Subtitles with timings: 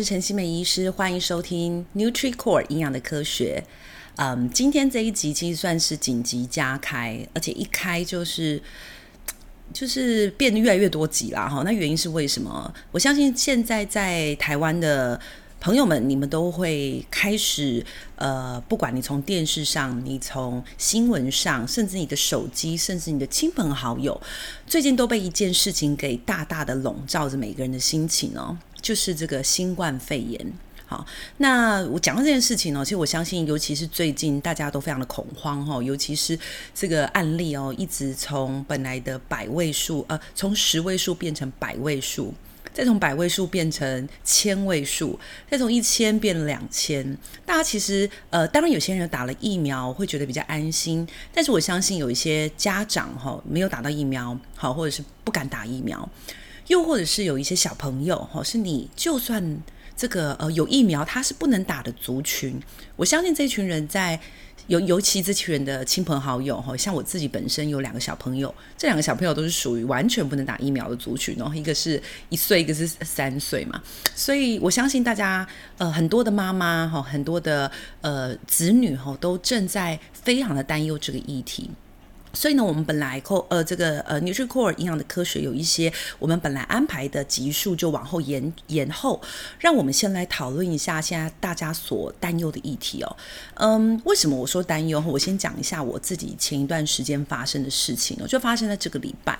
[0.00, 3.62] 是陈希美医师，欢迎收听 NutriCore 营养的科学。
[4.16, 8.62] 嗯，今天这一集其实算是紧急加开，而且一开就是
[9.74, 11.60] 就是变得越来越多集啦哈。
[11.66, 12.72] 那原因是为什么？
[12.92, 15.20] 我相信现在在台湾的。
[15.62, 17.84] 朋友们，你们都会开始，
[18.16, 24.18] 呃，不管你从电视上，你从新闻上，甚至你的手机，甚至你的亲朋好友，
[24.66, 30.52] 最近都被一件事情给大大的笼罩着每个人的心情哦，就是这个新冠肺炎。
[30.86, 36.38] 好，那我讲到这件事情呢，其实我相信，尤其是最近大家都非常的恐慌哈，尤其是
[36.74, 42.34] 这个案例哦，一直从本来的百位数，呃，从十位数变成百位数。
[42.72, 45.18] 再从百位数变成千位数，
[45.50, 47.18] 再从一千变两千。
[47.44, 56.08] 大家其实呃，当然有些人打了疫苗会觉得比较安心，但是我相信有一些家长哈没有打到疫苗，好或者是不敢打疫苗，
[56.70, 59.60] 又或者是有一些小朋友哈，是你就算
[59.96, 62.60] 这个呃有疫苗，他是不能打的族群。
[62.94, 64.18] 我相信这群人在。
[64.66, 73.82] 尤尤其这群人的亲朋好友哈，像我自己本身有两个小朋友，这两个小朋友都是属于完全不能打疫苗的族群哦，一个是一岁，一个是三岁嘛，
[74.14, 75.44] 所以我相信大家
[75.78, 77.68] 呃很多的妈妈哈，很多的
[78.00, 81.68] 呃子女哈，都正在非常的担忧这个议题。
[82.32, 89.20] 所以呢，我们本来扣呃这个呃 NutriCore 营养的科学有一些我们本来安排的集数就往后延延后，
[89.58, 93.16] 让我们先来讨论一下现在大家所担忧的议题哦。
[93.54, 95.02] 嗯，为什么我说担忧？
[95.06, 99.38] 我先讲一下我自己前一段时间发生的事情哦，就发生在这个礼拜。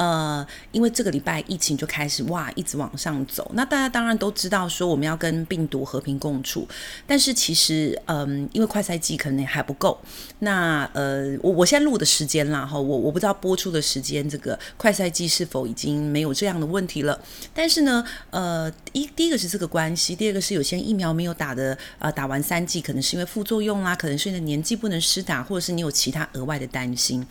[0.00, 3.50] 呃，因为这个礼拜疫情就开始哇，一直往上走。
[3.52, 6.66] 那大家当然都知道说我们要跟病毒和平共处，
[7.06, 10.00] 但是其实嗯，因为快赛剂可能还不够。
[10.38, 17.20] 那呃，我我现在录的时间啦哈，我我不知道播出的时间这个快赛剂是否已经没有这样的问题了。
[17.52, 27.26] 但是呢，呃，一第一个是这个关系，第二个是有些疫苗没有打的啊、呃，打完三剂可能是因为副作用啦，可能是因为年纪不能施打，或者是你有其他额外的担心。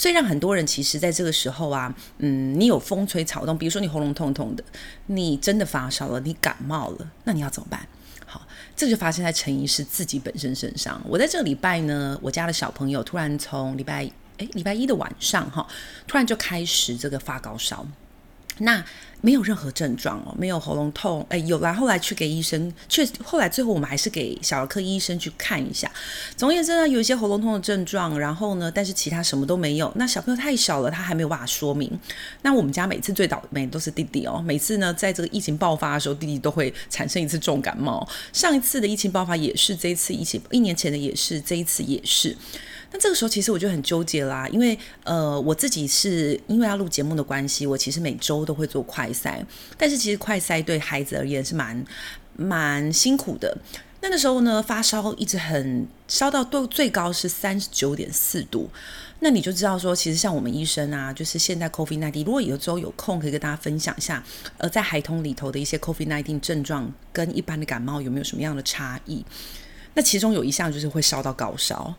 [0.00, 4.64] 所以让很多人其实在这个时候啊，嗯，你有风吹草动，比如说你喉咙痛痛的，
[5.08, 7.86] 你真的发烧了，你感冒了，那你要怎么办？
[8.24, 8.40] 好，
[8.74, 10.98] 这就发生在陈医师自己本身身上。
[11.06, 15.68] 我在这个礼拜呢，我家的小朋友突然从礼拜诶礼拜一的晚上哈，
[16.06, 17.86] 突然就开始这个发高烧。
[18.58, 18.84] 那
[19.22, 21.74] 没有任何症状哦，没有喉咙痛，哎，有啦。
[21.74, 25.90] 后来去给医生，确实后来最后我们还是给小儿科医生去看一下。
[26.36, 29.92] 总而言之呢，有一些喉咙痛的症状，然后呢，但是其他什么都没有。
[29.96, 31.90] 那小朋友太小了，他还没有办法说明。
[32.40, 38.06] 那我们家每次最倒霉都是弟弟哦，每次呢，在这个疫情爆发的时候，弟弟都会产生一次重感冒。
[38.32, 42.34] 上一次的疫情爆发也是，这一次疫情一年前的也是，这一次也是。
[42.92, 49.44] 那这个时候其实我就很纠结啦，因为呃我自己是因为要录节目的关系，我其实每周都会做快筛，
[49.78, 51.84] 但是其实快筛对孩子而言是蛮
[52.36, 53.56] 蛮辛苦的。
[54.02, 58.68] 那个时候呢，发烧一直很烧到都最高是三十九点四度，
[59.18, 64.24] 那你就知道说，其实像我们医生啊，就是现在 COVID-19，如果有时候有空可以跟大家分享一下，
[64.56, 69.22] 呃，在孩童里头的一些 COVID-19 症状跟一般的感冒有没有什么样的差异？
[69.92, 71.94] 那其中有一项就是会烧到高烧。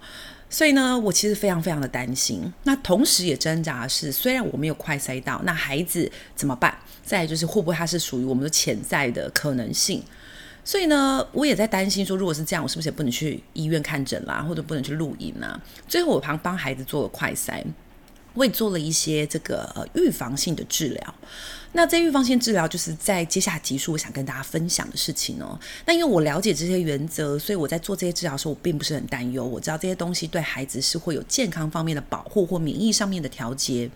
[0.52, 2.54] 所以呢，我其实非常非常的担心。
[2.66, 6.78] 那同时也挣扎的是，虽然我没有快塞到，那孩子怎么办？
[7.04, 10.04] 再就是会不会他是属于我们的潜在的可能性？
[10.64, 15.60] 所以呢，我也在担心说，如果是这样，我是不是也不能去医院看诊啦，或者不能去录影啊？
[15.88, 17.66] 最后我旁帮孩子做了快塞，
[18.34, 21.16] 我也做了一些这个呃预防性的治疗。
[21.74, 25.58] 那这预防性治疗就是在接下来集数我想跟大家分享的事情哦。
[25.86, 29.46] 那因为我了解这些原则，所以我在做这些治疗的时候，我并不是很担忧。
[29.46, 33.90] 我知道这些东西对孩子是会有健康方面的保护或免疫上面的调节。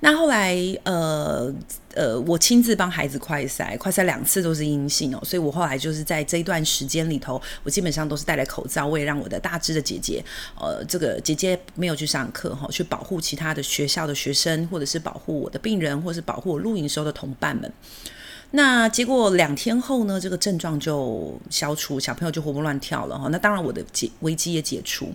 [0.00, 1.50] 那后来，呃
[1.94, 10.22] 呃，我亲自帮孩子快筛，快筛两次都是阴性哦，所以我后来就是在这一段时间里头，我基本上都是戴了口罩，我也让我的大只的姐姐，
[10.60, 17.72] 呃，这个姐姐没有去上课哈，去保护其他的学校的学生，或者是保护我的病人，或者是保护我露营时候的同伴们。
[18.56, 23.28] 那结果两天后呢，这个症状就消除，小朋友就活蹦乱跳了哈。
[23.28, 25.12] 那当然我的解危机也解除，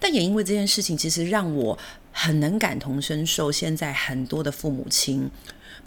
[0.00, 1.78] 但也因为这件事情，其实让我
[2.10, 3.52] 很能感同身受。
[3.52, 5.30] 现在很多的父母亲。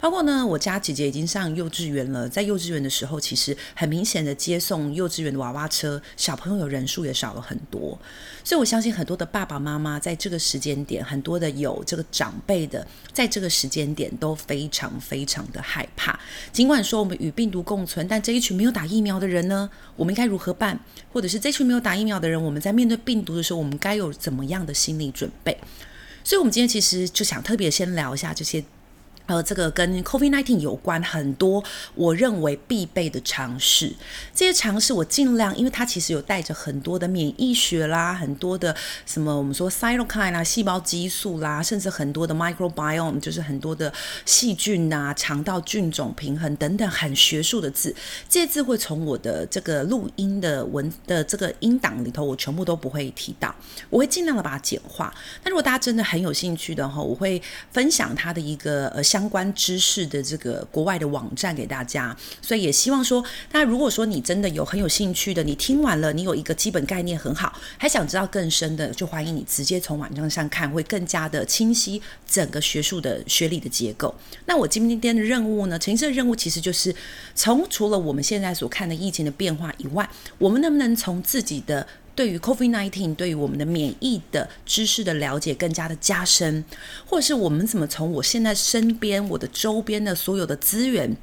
[0.00, 7.98] 包括呢，我家姐姐已经上幼稚园了，在幼稚园的时候，其实很明显的接送幼稚园的娃娃车，小朋友人数也少了很多。
[8.42, 16.18] 所以我相信很多的爸爸妈妈在这个时间点，很多的有这个长辈的，在这个时间点都非常非常的害怕。
[16.52, 20.78] 尽管说我们与病毒共存，但这一群没有打疫苗的人呢，我们应该如何办？
[21.12, 25.56] 或者是这群没有打疫苗的人，我们在面对病毒的时候，我们该有怎么样的心理准备？
[26.22, 28.62] 所以，我们今天其实就想特别先聊一下这些。
[29.26, 33.90] 呃，这个跟 COVID-19 有关很多，我认为必备的常识。
[34.34, 38.76] 这些常识我尽量，因为它其实有带着很多的免疫学啦，很多的
[39.06, 43.90] 什么我们说 cytokine 啦、细胞激素啦，甚至很多的 microbiome，就是很多的
[44.26, 47.96] 细菌呐、肠道菌种平衡等等很学术的字。
[48.28, 53.54] 这些字会从我的这个录音的文的这个音档里头，我全部都不会提到，
[53.88, 55.10] 我会尽量的把它简化。
[55.44, 57.40] 那如果大家真的很有兴趣的话，我会
[57.72, 59.02] 分享它的一个呃。
[59.14, 74.12] 相关知识的这个国外的网站给大家，所以也希望说，那如果说你真的有很有兴趣的，你听完了，你有一个基本概念很好，还想知道更深的，就欢迎你直接从网站上看，会更加的清晰整个学术的学理的结构。
[74.46, 76.92] 那我今天的任务呢，陈医生的任务其实就是
[77.36, 86.64] 从除了我们现在所看的疫情的变化以外，我们能不能从自己的对于 COVID-19，对于我们的免疫的知识的了解更加的加深，
[87.06, 91.16] 或者是我们怎么从我现在身边、我的周边的所有的资源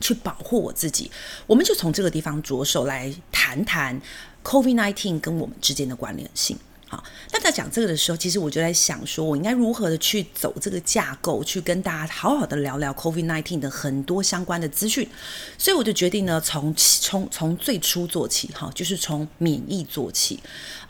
[0.00, 1.10] 去保护我自己，
[1.46, 4.00] 我们就从这个地方着手来谈谈
[4.42, 6.56] COVID-19 跟我们之间的关联性。
[6.90, 15.08] 好，那在讲这个的时候，其实我就在想说，我应该如何的去走这个架构，去跟大家好好的聊聊 COVID nineteen 的很多相关的资讯。
[15.56, 20.40] 所以我就决定呢，从从从最初做起，哈，就是从免疫做起。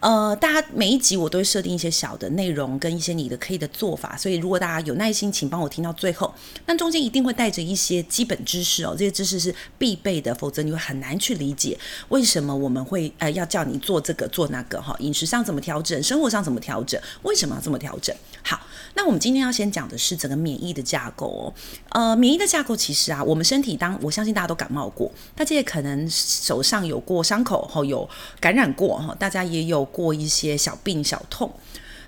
[0.01, 4.17] 呃，大家每一集我都会设定一些小的内容跟一些你的可以的做法。
[4.17, 6.35] 所以如果大家有耐心，请帮我听到最后。
[6.65, 15.90] 那中间一定会带着一些基本知识哦，这些知识是必备的，否则你会很难去理解为什么我们会呃要叫你做这个做那个哈，饮食上怎么调整。
[16.03, 17.01] 生活上怎么调整？
[17.23, 18.15] 为什么要这么调整？
[18.43, 18.61] 好，
[18.95, 21.55] 那我们今天要先讲的是整个免疫的架构哦。
[21.91, 28.09] 呃，免疫的架构其实啊，我们身体当我相信大家都感冒过，大家也可能手上有过伤口，后有
[28.39, 31.51] 感染过哈，大家也有过一些小病小痛。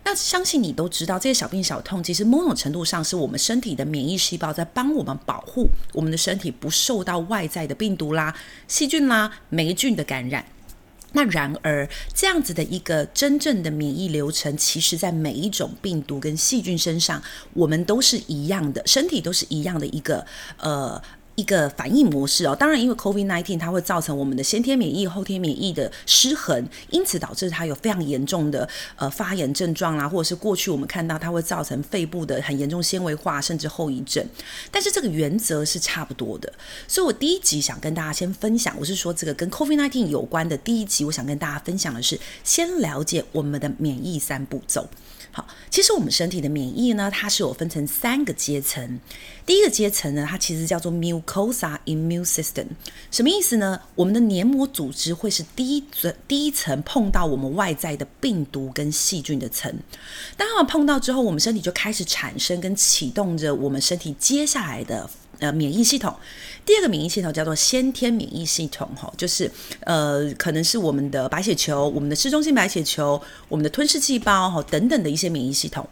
[0.05, 8.34] 那相信你都知道，这些小病小痛其实某种程度上是我们身体的免疫细胞在帮我们保护我们的身体不受到外在的病毒啦、
[8.67, 10.44] 细菌啦、霉菌的感染。
[11.12, 17.22] 那然而，这样子的一个真正的免疫流程，其实在每一种病毒跟细菌身上，
[17.54, 20.26] 我们都是一样的，身体都是一样的一个
[20.58, 21.02] 呃。
[21.34, 34.25] 一个反应模式哦，当然，因为 COVID-19 它会造成我们的先天免疫、后天免疫的失衡，因此导致它有非常严重的呃发炎症状啦，或者是过去我们看到它会造成肺部的很严重纤维化，甚至后遗症。
[34.70, 36.52] 但是这个原则是差不多的，
[36.87, 44.87] 所以我第一集想跟大家先分享，我是说这个跟 COVID-19 有关的第一集，我想跟大家分享的是先了解我们的免疫三步骤。
[45.34, 49.00] 好，其实我们身体的免疫呢，它是有分成三个阶层。
[49.46, 52.67] 第一个阶层呢，它其实叫做 mucosa immune system，
[53.11, 53.81] 什么意思呢？
[53.94, 59.75] 我们的黏膜组织会是第一层第一层碰到我们外在的病毒跟细菌的层。
[60.37, 65.08] 当它们碰到之后，我们身体就开始产生跟启动着我们身体接下来的。
[65.42, 66.14] 呃，免疫系统，
[66.64, 69.50] 第二个免疫系统叫做先天免疫系统，哈，就是
[69.80, 75.84] 呃，可能是我们的白血球、我们的嗜中性白血球、我们的吞噬细胞，哈，等等的一些免疫系统。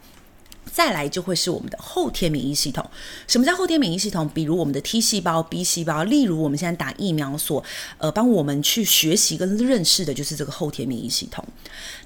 [0.71, 2.89] 再来就会是我们的后天免疫系统。
[3.27, 4.29] 什么叫后天免疫系统？
[4.29, 7.63] 比如我们的 T 细胞、B 细胞，例如我们现在打疫苗所
[7.97, 11.43] 呃帮我们去学习跟认识的就是这个后天免疫系统。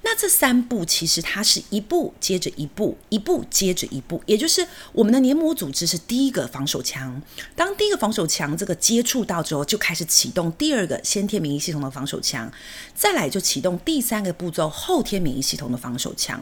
[0.02, 7.20] 那这三步其实它是一步接着一步，一步接着一步，也就是我们的黏膜组织是第一个防守墙。
[7.54, 12.50] 当第一个防守墙这个接触到之后，就开始启动第二个先天免疫系统的防守墙，
[12.94, 16.40] 再来就启动第三个步骤后天免疫系统的防守墙。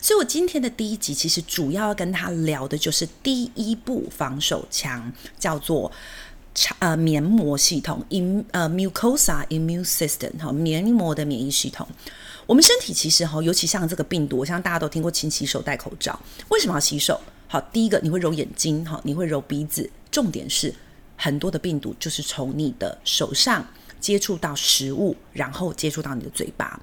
[0.00, 5.92] 所以我今天的第一集其实主主要要跟他聊的就是第一步防守墙，叫做
[6.80, 11.86] 呃黏膜系统，in 呃 mucosa immune system 哈，黏膜的免疫系统。
[12.46, 16.18] 我们身体其实哈，尤其像这个病毒，我相信大家都听过勤洗手、戴口罩。
[16.48, 17.20] 为什么要洗手？
[17.46, 19.88] 好，第一个你会揉眼睛，哈，你会揉鼻子。
[20.10, 20.74] 重点是
[21.16, 23.64] 很多的病毒就是从你的手上
[24.02, 26.78] 接触到食物，然后接触到你的嘴巴。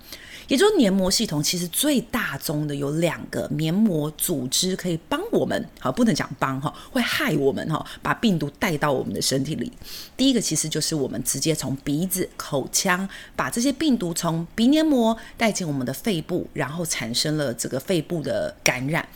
[0.48, 9.72] 也就是黏膜系统其实最大宗的有两个黏膜组织可以帮我们，好，不能讲帮哈，会害我们哈，把病毒带到我们的身体里。
[10.18, 19.08] 第一个其实就是我们直接从鼻子、口腔把这些病毒从鼻黏膜带进我们的肺部，然后产生了这个肺部的感染。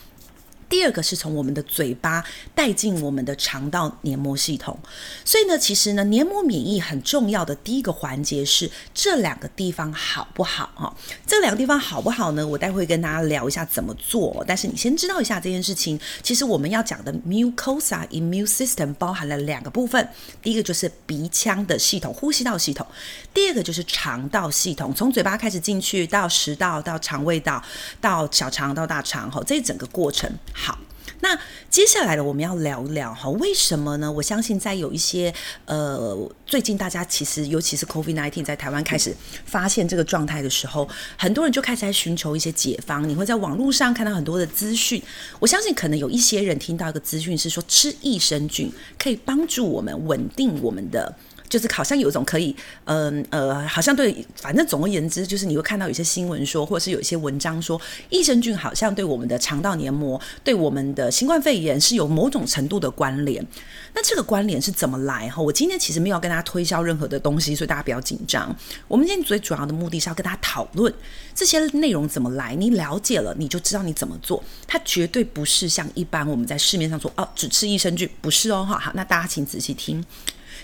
[0.74, 4.76] 第二个是从我们的嘴巴带进我们的肠道黏膜系统，
[5.24, 10.68] 所以呢，其实呢，黏膜免疫很重要的第一个环节是这两个地方好不好？
[10.74, 10.92] 哈，
[11.24, 12.44] 这两个地方好不好呢？
[12.44, 14.44] 我待会跟大家聊一下怎么做。
[14.48, 20.08] 但是你先知道一下这件事情，其实我们要讲的 mucosa immune system 包含了两个部分，
[20.42, 22.84] 第一个就是鼻腔的系统，呼吸道系统；
[23.32, 27.62] 第二个就是肠道系统，从嘴巴开始进去到食道，到肠胃道，
[28.00, 30.28] 到小肠，到大肠，哈，这整个过程。
[30.64, 30.78] 好，
[31.20, 34.10] 那接下来呢，我们要聊聊哈，为什么呢？
[34.10, 35.30] 我相信在有一些
[35.66, 36.16] 呃，
[36.46, 43.06] 最近大家其实尤其是 COVID-19 在台湾开始发现这个状态的时候，很多人就开始在寻求一些解方。
[43.06, 45.02] 你会在网络上看到很多的资讯，
[45.38, 51.14] 我相信可能有一些人听到一个资讯是说，吃益生菌可以帮助我们稳定我们的。
[51.48, 63.46] 就是好像有一种可以，嗯呃，好像对，反正总而言之，就是你会看到有些新闻说，或者是有一些文章说，益生菌好像对我们的肠道黏膜、对我们的新冠肺炎是有某种程度的关联。
[63.94, 65.28] 那这个关联是怎么来？
[65.28, 68.54] 哈，我今天其实没有跟大家推销任何的东西，所以大家不要紧张。
[68.88, 70.92] 我们今天最主要的目的是要跟大家讨论
[71.34, 72.54] 这些内容怎么来。
[72.56, 74.42] 你了解了，你就知道你怎么做。
[74.66, 78.66] 它绝对不是像一般我们在市面上说哦，只吃益生菌，不是哦。
[78.68, 80.04] 哈，好，那大家请仔细听。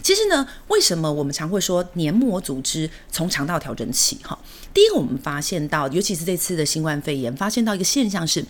[0.03, 4.19] 其实呢，为什么我们常会说黏膜组织从肠道调整起？
[4.23, 4.39] 哈，
[4.73, 8.45] 第一个我们发现到，尤其是这次的新冠肺炎，发现到一个现象是。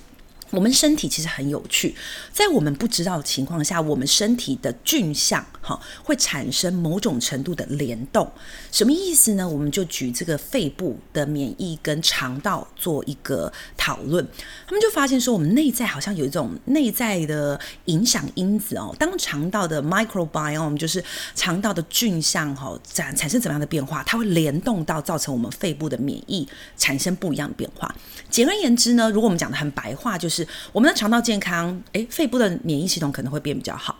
[0.52, 1.94] 我们身体其实很有趣，
[2.32, 8.28] 在我们不知道的情况下，我们身体的菌相哈会产生某种程度的联动。
[8.72, 9.48] 什么意思呢？
[9.48, 13.52] 我们就举这个肺部的免疫跟肠道做一个
[13.90, 14.24] 讨论。
[14.66, 18.94] 他们就发现说，我们内在好像有一种内在的影响因子哦。
[18.98, 21.02] 当肠道的 microbiome 就是
[21.34, 27.92] 肠道的菌相哈产产生怎么样的变化，它会联动到造成我们肺部的免疫产生不一样的变化。
[28.28, 30.46] 简而言之呢，如果我们讲的很白话，就是。
[30.72, 33.98] 我们的肠道健康，诶，肺部的免疫系统可能会变比较好。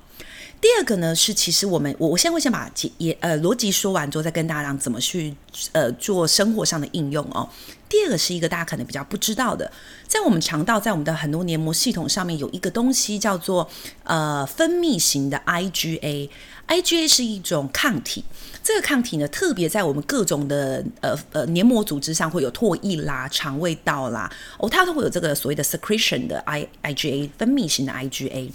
[0.60, 5.34] 第二个呢是，其实我们我我现在会先把解也呃逻辑说完之后，再跟大家讲怎么去
[5.72, 7.48] 呃做生活上的应用哦。
[7.88, 9.72] 第二个是一个大家可能比较不知道的，
[10.06, 13.68] 在我们肠道，在我们的很多黏膜系统上面有一个东西叫做
[14.04, 16.28] 呃分泌型的 IgA。
[16.68, 18.22] IgA 是一种抗体，
[18.62, 28.50] 这个抗体呢，特别在我们各种的呃呃黏膜组织上会有唾液啦、肠胃道啦，哦，它都会有这个所谓的 secretion 的 I IgA 分泌型的 IgA。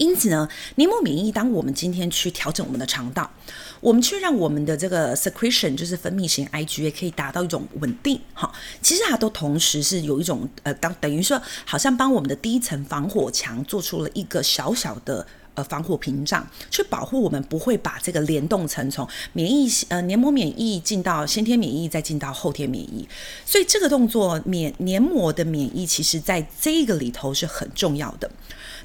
[0.00, 3.30] 因此呢，黏膜免疫，当我们今天去调整我们的肠道，
[3.80, 15.26] 我们去让我们的这个 secretion 就是分泌型 IgA 可以达到一种稳定，哈，其实它都同时是有一种呃，当等于说，好像帮我们的第一层防火墙做出了一个小小的。
[15.56, 23.08] 呃，防火屏障去保护我们，不会把这个联动层从免疫呃黏膜免疫进到先天免疫，再进到后天免疫。
[23.44, 28.30] 所以这个动作免黏膜的免疫，其实在这个里头是很重要的。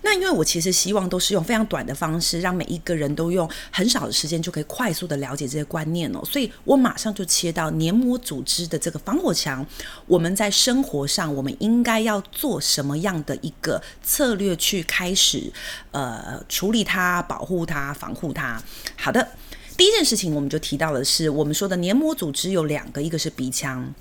[0.01, 6.25] 那因为我其实希望都是用非常短的方式，让每一个人都用很少的时间就可以快速的了解这些观念哦。
[6.25, 9.63] 所以我马上就切到黏膜组织的这个防火墙，
[10.07, 15.53] 我们在生活上我们应该要做什么样的一个策略去开始
[15.91, 16.43] 呃。
[16.55, 18.63] 处理它、保护它、防护它。
[18.95, 19.27] 好的，
[19.75, 23.93] 第一件事情我们就提到的是，我们说的黏膜组织有两个，一个是鼻腔，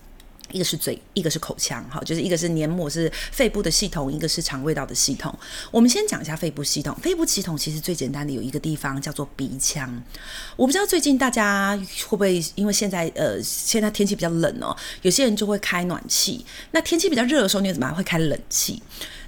[0.53, 1.85] 一个是嘴，一个是口腔。
[1.91, 5.37] 好，就是一个是黏膜是肺部的系统，一个是肠胃道的系统。
[5.73, 6.97] 我们先讲一下肺部系统。
[7.03, 10.01] 肺部系统其实最简单的有一个地方叫做鼻腔。
[10.55, 16.47] 我不知道最近大家会不会因为现在呃现在天气比较冷哦，有些人就会开暖气。
[16.71, 18.81] 那天气比较热的时候，你怎么会开冷气？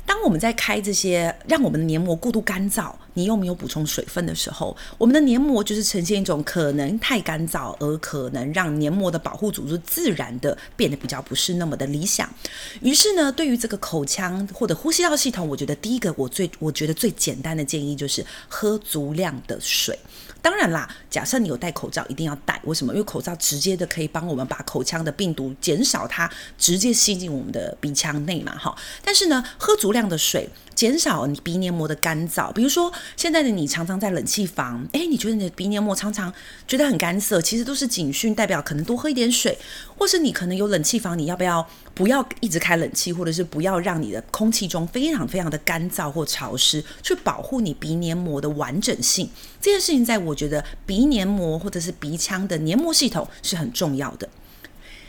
[0.07, 12.33] 当我们在开这些让我们的黏膜过度干燥，你又没有补充水分的时候，我们的黏膜就是呈现一种可能太干燥，而可能让黏膜的保护组织自然的变得比较不是那么的理想。
[12.81, 19.99] 于是呢，对于这个口腔或者呼吸道系统，我觉得第一个我最我觉得最简单的建议就是喝足量的水。
[20.47, 22.61] 当然啦，假设你有戴口罩，一定要戴。
[22.63, 22.93] 为什么？
[22.93, 28.73] 因为口罩直接的可以帮我们把口腔的病毒减少，它直接吸进我们的鼻腔内嘛，哈。
[29.03, 30.49] 但是呢，喝足量的水。
[30.77, 36.33] 减少你鼻黏膜的干燥，比如说现在的你常常在冷气房，诶，你觉得你的鼻黏膜常常
[36.69, 39.59] 觉得很干涩，其实都是警讯，代表可能多喝一点水，
[39.97, 49.31] 或是你可能有冷气房，你要不要不要一直开冷气，或者是不要让你的空气中非常非常的干燥或潮湿，去保护你鼻黏膜的完整性。
[49.59, 54.29] 这件事情在我觉得鼻黏膜或者是鼻腔的黏膜系统是很重要的。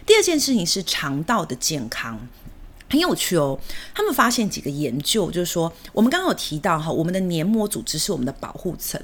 [0.06, 2.26] 第二件事情是肠道的健康。
[2.90, 3.60] 很有趣哦，
[3.94, 9.02] 他们发现几个研究，就是说，我们刚刚有提到哈，我们的黏膜组织是我们的保护层，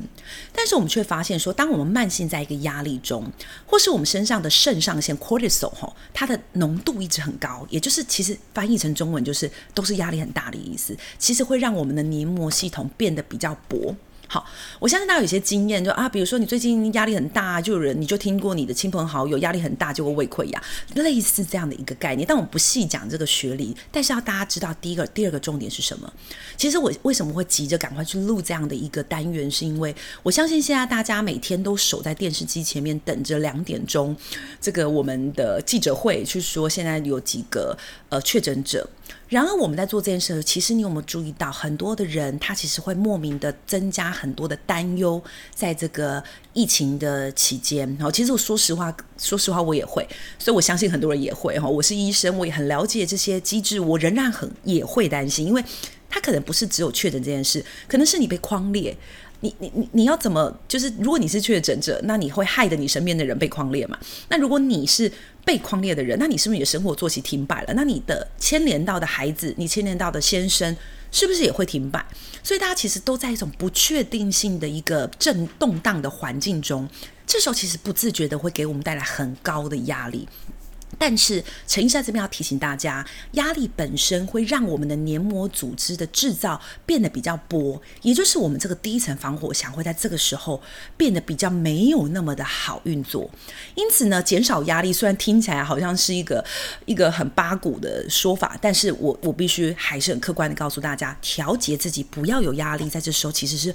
[0.54, 3.30] 但是我们却发现说，当我们慢性在一个压力中，
[3.66, 13.96] 或是我们身上的肾上腺 cortisol 哈，它的浓度一直很高，也就是其实翻译成中文就是都是压力很大的意思，其实会让我们的黏膜系统变得比较薄。
[14.34, 14.44] 好，
[14.80, 20.64] 我相信大家有些经验，就啊，比如说你最近压力很大，就有人你就听过你的亲朋好友压力很大就会胃溃疡，
[20.96, 22.28] 类似这样的一个概念。
[22.28, 26.12] 但我不细讲这个学理，但是要大家知道，第一个、第二个重点是什么？
[26.58, 34.18] 其实我为什么会急着赶快去录这样的一个单元，是因为我相信现在大家每天都守在电视机前面等着两点钟
[34.60, 37.78] 这个我们的记者会，去说现在有几个
[38.10, 38.90] 呃确诊者。
[39.30, 45.22] 然而我们在做这件事，其实你有没有注意到，很多的人他其实会莫名的增加很多的担忧，
[45.54, 47.86] 在这个疫情的期间。
[48.00, 50.08] 然后，其实我说实话，说实话我也会，
[50.40, 51.68] 所以我相信很多人也会哈。
[51.68, 55.62] 我是医生，我也很了解这些机制，我仍然很也会担心，因为
[56.10, 58.96] 他可能不是只有确诊这件事，可能是你被框列。
[59.42, 60.58] 你你你你要怎么？
[60.70, 64.00] 就是如果你是确诊者，那你会害得你身边的人被框列嘛？
[64.30, 65.12] 那如果你是
[65.44, 67.74] 被框列的人，那你是不是你的生活作息停摆了？
[67.74, 70.74] 那你的牵连到的孩子，你牵连到的先生，
[71.14, 72.06] 是不是也会停摆？
[72.44, 76.90] 所以大家其实都在一种不确定性的一个震动荡的环境中，
[77.26, 80.28] 这时候其实不自觉的会给我们带来很高的压力。
[80.98, 90.62] 但是陈医生这边要提醒大家，压力本身会让我们的黏膜组织的制造变得比较薄，也就是我们这个第一层防火墙会在这个时候
[90.96, 93.30] 变得比较没有那么的好运作。
[93.76, 96.44] 因此呢，减少压力虽然听起来好像是一个
[96.86, 103.74] 一个很八股的说法，但是我我必须还是很客观的告诉大家，调节自己不要有压力，在这时候其实是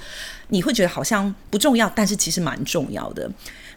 [0.49, 3.31] 你会觉得好像不重要，但是其实蛮重要的。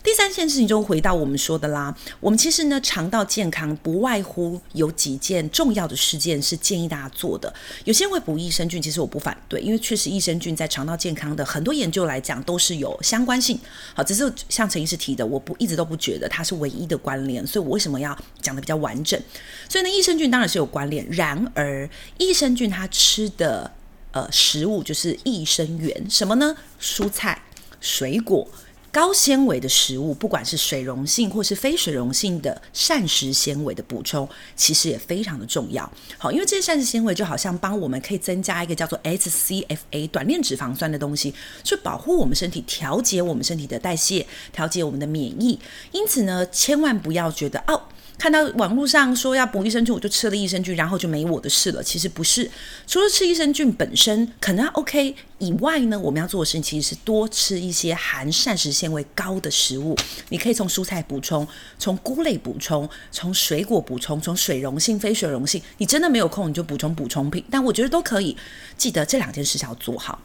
[0.03, 7.53] 第三件事情就回到我们说的啦，我们其实呢，肠道健康不外乎有几件重要的事件是建议大家做的。
[7.85, 13.59] 有些人会补益生菌，其实我不反对，因为确实益生菌在肠道健康的很多研究来讲都是有相关性。
[13.93, 19.21] 好，只是像陈医师提的，我不一直都不觉得它是唯一的关联，所以我为什么要讲得比较完整？
[19.69, 23.71] 所以呢，益生菌当然是有关联，然而益生菌它吃的
[24.13, 26.55] 呃食物就是益生元，什么呢？
[26.81, 27.43] 蔬菜、
[27.79, 28.47] 水果。
[28.91, 35.89] 高纤维的食物，不管是水溶性或是非水溶性的膳食纤维的补充，其实也非常的重要。
[36.17, 41.33] 好，因为这些膳食纤维就好像帮我们可以增加一个叫做 SCFA 短链脂肪酸的东西，
[41.63, 45.57] 去保护我们身体，调节我们身体的代谢，调节我们的免疫。
[45.93, 47.81] 因此呢，千万不要觉得哦。
[48.21, 51.81] 看到网络上说要补益生菌，我就吃了益生菌，然后就没我的事了。
[51.81, 52.47] 其实不是，
[52.85, 59.97] 除了吃益生菌本身可能 OK 以外呢，我们要做的事情其实是多吃一些含膳食纤维高的食物。
[60.29, 61.47] 你可以从蔬菜补充，
[61.79, 65.59] 从菇类补充，从水果补充，从水溶性、非水溶性。
[65.79, 68.37] 你真的没有空，你就补充补充品，但我觉得都可以。
[68.77, 70.21] 记得这两件事要做好。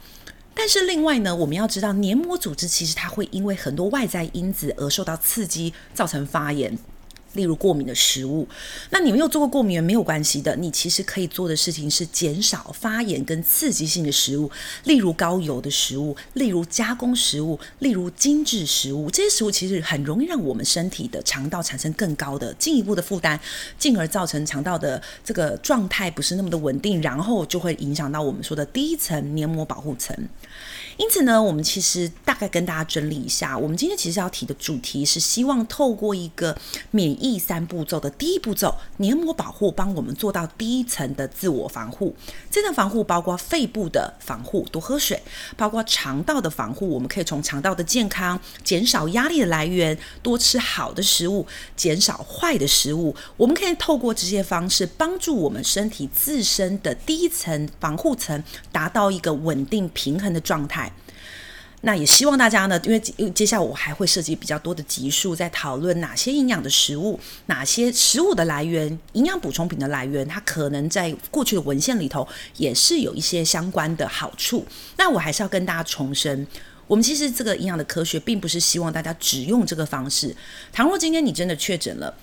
[0.53, 6.77] 但是另外呢，我们要知道黏膜组织其实它会因为很多外在因子而受到刺激，造成发炎。
[7.33, 8.47] 例如过敏的食物，
[8.89, 14.49] 那你没有做过过敏原没有关系的，你其实可以做的事情是减少发炎跟刺激性的食物，
[14.85, 23.39] 例如高油的食物，例如加工食物，例如精致食物，这些食物其实很容易让我们身体的肠道产生更高的进一步的负担，
[23.77, 30.15] 进而造成肠道的这个状态不是那么的稳定，然后就会影响到我们说的第一层黏膜保护层。
[30.97, 36.57] 因此呢，我们其实大概跟大家整理一下，我们今天其实要提的主题是希望透过一个
[36.89, 42.15] 免疫三步骤的第一步骤，黏膜保护，帮我们做到第一层的自我防护。
[42.49, 45.17] 这层防护包括肺部的防护，多喝水；
[45.55, 53.15] 包括肠道的防护，我们可以从肠道的健康，减少压力的来源，多吃好的食物，减少坏的食物。
[53.37, 60.86] 我们可以透过这些方式，帮助我们身体自身的第一层防护层达到一个稳定平衡的状态。
[61.81, 62.99] 那也希望大家呢，因为
[63.31, 74.65] 接下来我还会涉及比较多的集数，在讨论哪些营养的食物，哪些食物的来源，营养补充品的来源，它可能在过去的文献里头也是有一些相关的好处。
[74.97, 76.45] 那我还是要跟大家重申，
[76.87, 80.35] 我们其实这个营养的科学，并不是希望大家只用这个方式。
[80.73, 82.13] 倘若今天你真的确诊了，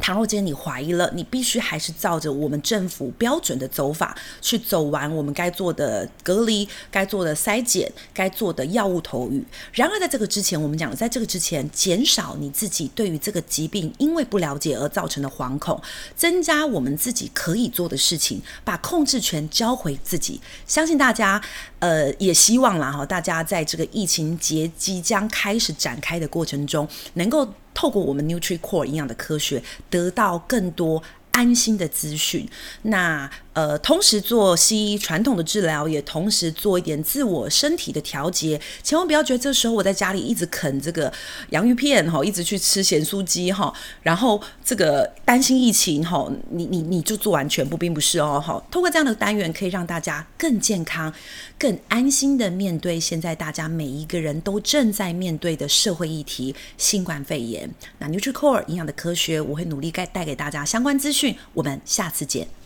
[0.00, 9.44] 倘若今天你怀疑了，你必须还是照着我们政府标准的走法去走完我们该做的隔离、该做的筛检、该做的药物投与。
[9.72, 15.80] 然而，在这个之前，我们讲了，在这个之前，减少你自己对于这个疾病因为不了解而造成的惶恐，
[16.16, 20.40] 增加我们自己可以做的事情，把控制权交回自己。
[20.66, 21.40] 相信大家，
[21.78, 27.46] 呃，也希望啦哈，大家在这个疫情节即将开始展开的过程中，能够。
[27.74, 31.02] 透过我们 NutriCore 营养的科学，得到更多
[31.32, 32.48] 安心的资讯，
[32.82, 38.60] 那呃，同时做西医传统的治疗，也同时做一点自我身体的调节。
[38.82, 41.12] 千万不要觉得这时候我在家里一直啃这个
[41.50, 48.62] 洋芋片哈，一直去吃咸酥鸡哈，然后这个担心疫情哈，你你你就做完全部，并不是哦哈。
[48.70, 51.12] 通过这样的单元，可以让大家更健康、
[51.58, 57.68] 更安心的面对现在大家每一个人都正在面对的社会议题——新冠肺炎。
[57.98, 61.34] 那 NutriCore 营养的科学，我会努力带带给大家相关资讯。
[61.52, 62.59] 我们下次见。